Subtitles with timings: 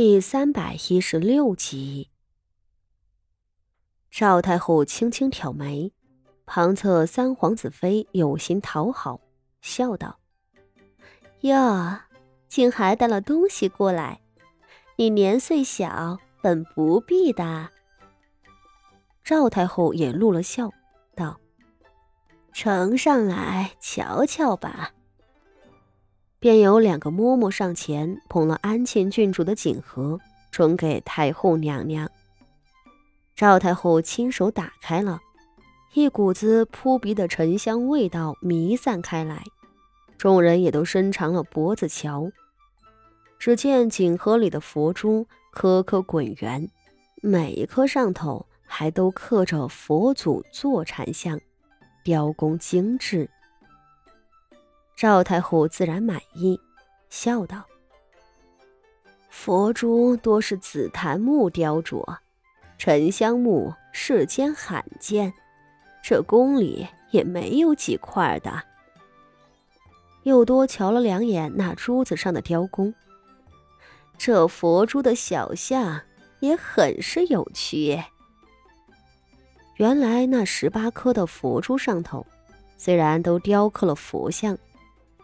[0.00, 2.08] 第三百一十六集，
[4.08, 5.92] 赵太后轻轻挑眉，
[6.46, 9.20] 旁侧三皇子妃有心讨好，
[9.60, 10.20] 笑道
[11.42, 11.98] ：“哟，
[12.46, 14.20] 竟还带了东西过来？
[14.94, 17.70] 你年岁小，本不必的。”
[19.24, 20.70] 赵太后也露了笑，
[21.16, 21.40] 道
[22.54, 24.92] ：“呈上来瞧瞧吧。”
[26.40, 30.20] 便有两个嬷嬷上前捧了安庆郡主的锦盒，
[30.52, 32.08] 呈给太后娘娘。
[33.34, 35.18] 赵太后亲手打开了，
[35.94, 39.42] 一股子扑鼻的沉香味道弥散开来，
[40.16, 42.30] 众人也都伸长了脖子瞧。
[43.38, 46.68] 只见锦盒里的佛珠颗颗滚圆，
[47.20, 51.40] 每一颗上头还都刻着佛祖坐禅像，
[52.04, 53.28] 雕工精致。
[54.98, 56.60] 赵太后自然满意，
[57.08, 57.64] 笑道
[59.30, 62.16] ：“佛珠多是紫檀木雕琢，
[62.78, 65.32] 沉香木世间罕见，
[66.02, 68.60] 这宫里也没有几块的。”
[70.26, 72.92] 又多瞧了两眼那珠子上的雕工，
[74.18, 76.00] 这佛珠的小像
[76.40, 78.02] 也很是有趣。
[79.76, 82.26] 原来那十八颗的佛珠上头，
[82.76, 84.58] 虽然都雕刻了佛像。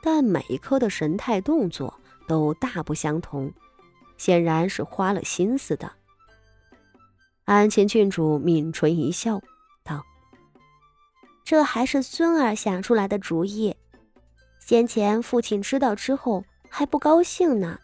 [0.06, 3.50] 但每一颗的神态动作都大不相同，
[4.18, 5.90] 显然是花了心思的。
[7.46, 9.40] 安庆郡主抿唇一笑，
[9.82, 10.04] 道
[11.42, 13.74] ：“这还是孙儿想出来的主意。
[14.60, 17.78] 先前父亲知道之后还不高兴呢，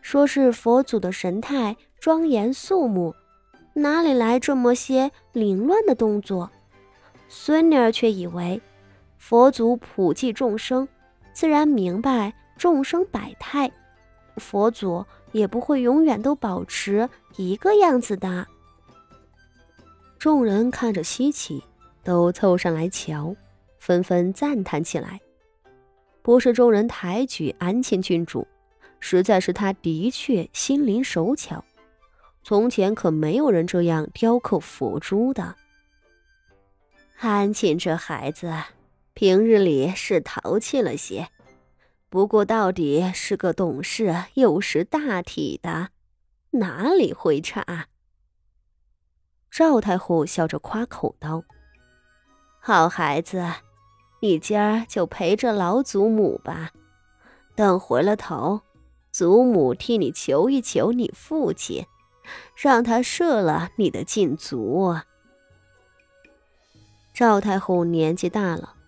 [0.00, 3.14] 说是佛祖的神态庄严肃穆，
[3.74, 6.50] 哪里来这么些凌乱的动作？
[7.28, 8.58] 孙女儿却以为
[9.18, 10.88] 佛祖普济众生。”
[11.32, 13.70] 自然明白众生百态，
[14.36, 18.46] 佛祖也不会永远都保持一个样子的。
[20.18, 21.62] 众人看着稀奇，
[22.04, 23.34] 都凑上来瞧，
[23.78, 25.20] 纷纷赞叹起来。
[26.22, 28.46] 不是众人抬举安庆郡主，
[29.00, 31.64] 实在是她的确心灵手巧，
[32.44, 35.56] 从前可没有人这样雕刻佛珠的。
[37.18, 38.52] 安庆这孩子。
[39.22, 41.28] 平日里是淘气了些，
[42.08, 45.90] 不过到底是个懂事又识大体的，
[46.50, 47.86] 哪里会差？
[49.48, 51.44] 赵太后笑着夸口道
[52.58, 53.48] ：“好孩子，
[54.20, 56.72] 你今儿就陪着老祖母吧，
[57.54, 58.62] 等回了头，
[59.12, 61.86] 祖母替你求一求你父亲，
[62.56, 64.96] 让他赦了你的禁足。”
[67.14, 68.78] 赵太后年纪大了。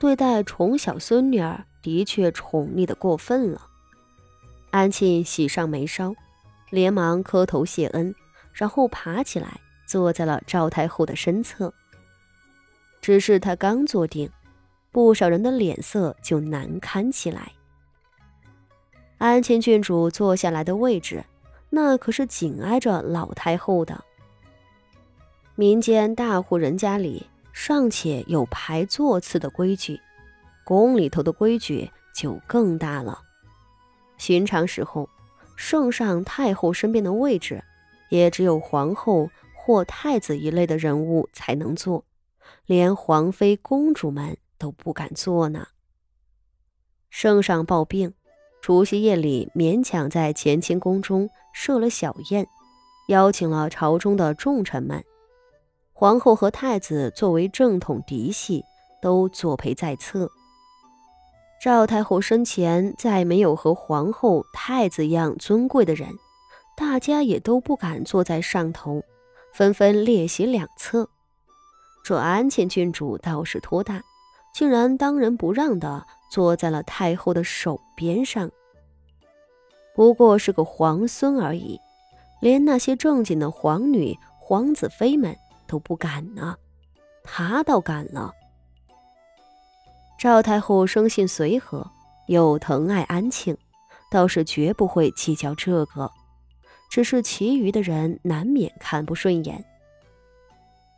[0.00, 3.66] 对待宠小孙女儿的确宠溺的过分了。
[4.70, 6.14] 安庆喜上眉梢，
[6.70, 8.14] 连忙磕头谢恩，
[8.54, 11.70] 然后爬起来坐在了赵太后的身侧。
[13.02, 14.30] 只是他刚坐定，
[14.90, 17.52] 不少人的脸色就难堪起来。
[19.18, 21.22] 安庆郡主坐下来的位置，
[21.68, 24.02] 那可是紧挨着老太后的。
[25.56, 27.26] 民间大户人家里。
[27.52, 30.00] 尚且有排座次的规矩，
[30.64, 33.20] 宫里头的规矩就更大了。
[34.16, 35.08] 寻常时候，
[35.56, 37.62] 圣上太后身边的位置，
[38.10, 42.04] 也只有皇后或太子一类的人物才能坐，
[42.66, 45.68] 连皇妃、公主们都不敢坐呢。
[47.08, 48.14] 圣上抱病，
[48.62, 52.46] 除夕夜里勉强在乾清宫中设了小宴，
[53.08, 55.04] 邀请了朝中的重臣们。
[56.00, 58.64] 皇后和太子作为正统嫡系，
[59.02, 60.30] 都作陪在侧。
[61.62, 66.08] 赵太后生前再没有和皇后、太子一样尊贵的人，
[66.74, 69.02] 大家也都不敢坐在上头，
[69.52, 71.06] 纷纷列席两侧。
[72.02, 74.02] 这安庆郡主倒是托大，
[74.54, 78.50] 竟然当仁不让的坐在了太后的手边上。
[79.94, 81.78] 不过是个皇孙而已，
[82.40, 85.36] 连那些正经的皇女、皇子妃们。
[85.70, 86.56] 都不敢呢，
[87.22, 88.34] 他倒敢了。
[90.18, 91.88] 赵太后生性随和，
[92.26, 93.56] 又疼爱安庆，
[94.10, 96.10] 倒是绝不会计较这个。
[96.90, 99.64] 只是其余的人难免看不顺眼。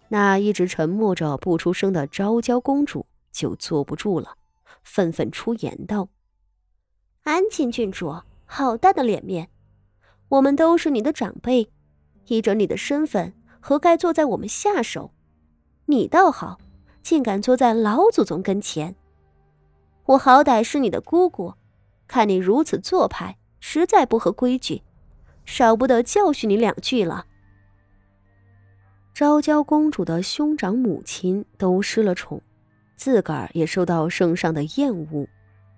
[0.09, 4.39] 那一直沉默着不出声的昭娇公主就坐不住了，
[4.83, 6.09] 愤愤出言道
[7.25, 9.51] ：“安庆郡主，好大的脸面！
[10.31, 11.71] 我们都是你的长辈，
[12.29, 15.13] 依着你的身份。”何该坐在我们下手？
[15.87, 16.59] 你倒好，
[17.01, 18.97] 竟敢坐在老祖宗跟前。
[20.05, 21.55] 我好歹是你的姑姑，
[22.09, 24.83] 看你如此做派，实在不合规矩，
[25.45, 27.27] 少不得教训你两句了。
[29.15, 32.43] 昭娇公主的兄长母亲都失了宠，
[32.97, 35.29] 自个儿也受到圣上的厌恶，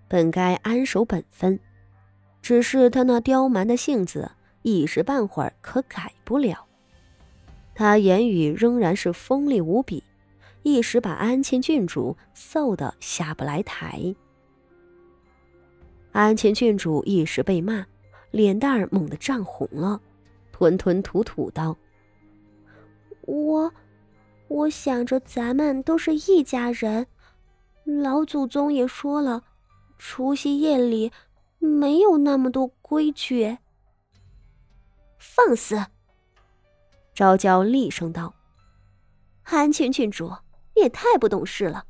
[0.09, 1.61] 本该安守本分，
[2.41, 4.31] 只是她那刁蛮的性子
[4.63, 6.67] 一时半会儿可改不了。
[7.75, 10.03] 他言语仍然是锋利无比，
[10.63, 14.15] 一时把安庆郡主臊得下不来台。
[16.13, 17.85] 安庆郡主一时被骂，
[18.31, 20.01] 脸蛋儿猛地涨红了，
[20.53, 21.77] 吞吞吐吐道。
[23.23, 23.73] 我，
[24.47, 27.07] 我想着咱们都是一家人，
[27.85, 29.43] 老祖宗也说了，
[29.99, 31.11] 除夕夜里
[31.59, 33.59] 没有那么多规矩。
[35.19, 35.85] 放肆！
[37.15, 38.35] 昭娇厉声道
[39.45, 40.33] ：“安庆郡主，
[40.75, 41.85] 你也太不懂事了。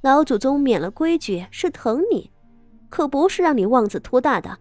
[0.00, 2.30] 老祖宗免了规矩是疼你，
[2.88, 4.58] 可不是让你妄自托大的。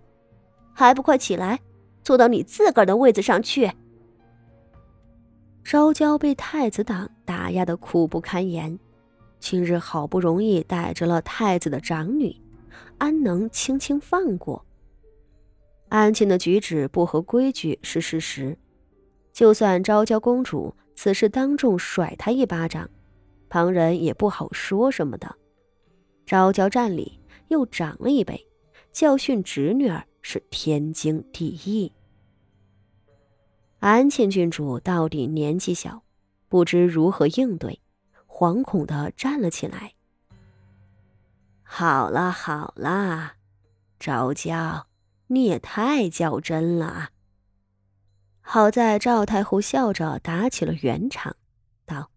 [0.73, 1.59] 还不快起来，
[2.03, 3.71] 坐到你自个儿的位子上去！”
[5.65, 8.79] 昭娇被太子党打压的苦不堪言，
[9.39, 12.39] 今日好不容易逮着了太子的长女，
[12.99, 14.63] 安能轻轻放过？
[15.89, 18.57] 安庆的举止不合规矩是事实，
[19.37, 22.89] 就算昭娇公主此时当众甩他一巴掌，
[23.49, 25.35] 旁人也不好说什么的。
[26.25, 27.19] 昭娇站里
[27.49, 28.47] 又长了一辈，
[28.91, 31.93] 教训侄女儿是天经地义。
[33.77, 36.01] 安庆郡主到底年纪小，
[36.49, 37.79] 不知如何应对，
[38.25, 39.93] 惶恐的站了起来。
[41.61, 43.33] 好了好了，
[43.99, 44.87] 昭娇，
[45.27, 47.11] 你也太较真了。
[48.49, 51.35] 好在赵太后笑着打起了圆场，
[51.85, 52.11] 道：“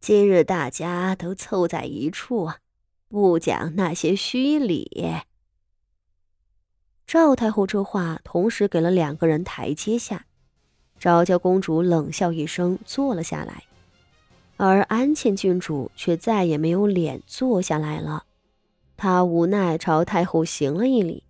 [0.00, 2.50] 今日大家都凑在一处，
[3.08, 5.14] 不讲那些虚礼。”
[7.06, 10.26] 赵太后这话同时给了两个人台阶下。
[10.98, 13.64] 昭娇公主冷笑一声，坐了下来，
[14.58, 18.24] 而安庆郡主却再也没有脸坐下来了。
[18.98, 21.24] 她无奈朝太后行了一礼，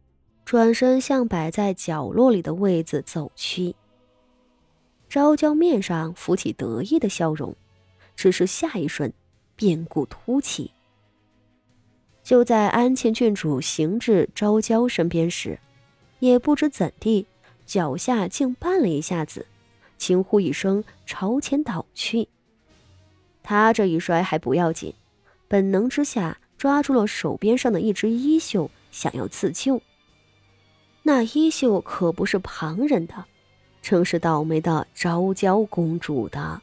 [0.49, 3.77] 转身向摆在角落里的位子走去。
[5.07, 7.55] 昭娇面上浮起得意的笑容，
[8.17, 9.13] 只是下一瞬，
[9.57, 10.71] 变故突起。
[12.23, 15.59] 就在安庆郡主行至昭娇身边时，
[16.19, 17.27] 也不知怎地，
[17.67, 19.45] 脚下竟绊了一下子。
[19.99, 22.27] 轻呼一声，朝前倒去。
[23.43, 24.95] 他这一摔还不要紧，
[25.47, 29.83] 本能之下抓住了手边上的一只衣袖，想要自救。
[31.09, 33.25] 那衣袖可不是旁人的，
[33.81, 36.61] 正是倒霉的昭娇公主的。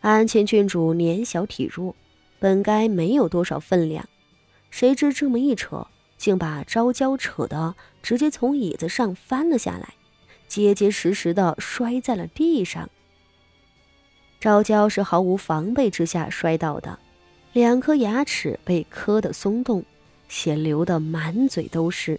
[0.00, 1.94] 安庆郡主年小体弱，
[2.38, 4.08] 本该没有多少分量，
[4.70, 5.86] 谁知这么一扯，
[6.16, 9.92] 竟把昭娇扯得直接从椅子上翻了下来。
[10.48, 12.88] 结结实实的摔在了地上。
[14.40, 16.98] 昭娇是毫无防备之下摔倒的，
[17.52, 19.84] 两颗牙齿被磕得松动，
[20.26, 22.18] 血流得满嘴都是。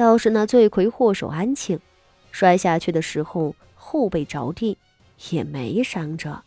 [0.00, 1.78] 倒是那罪魁祸首安庆，
[2.30, 4.78] 摔下去的时候后背着地，
[5.30, 6.42] 也没伤着。